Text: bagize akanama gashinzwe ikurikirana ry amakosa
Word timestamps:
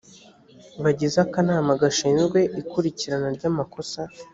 bagize 0.83 1.17
akanama 1.25 1.71
gashinzwe 1.81 2.39
ikurikirana 2.61 3.27
ry 3.35 3.43
amakosa 3.49 4.01